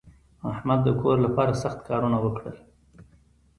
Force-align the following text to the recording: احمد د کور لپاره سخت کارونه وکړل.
احمد 0.51 0.79
د 0.83 0.89
کور 1.01 1.17
لپاره 1.25 1.59
سخت 1.63 1.79
کارونه 1.89 2.17
وکړل. 2.21 2.57